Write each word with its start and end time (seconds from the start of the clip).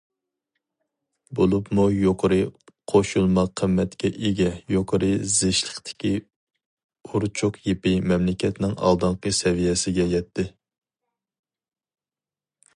بولۇپمۇ 1.39 1.83
يۇقىرى 1.95 2.39
قوشۇلما 2.93 3.43
قىممەتكە 3.61 4.11
ئىگە 4.29 4.47
يۇقىرى 4.77 5.09
زىچلىقتىكى 5.35 6.13
ئۇرچۇق 7.05 7.61
يىپى 7.67 7.95
مەملىكەتنىڭ 8.13 8.75
ئالدىنقى 8.87 9.35
سەۋىيەسىگە 9.43 10.09
يەتتى. 10.15 10.47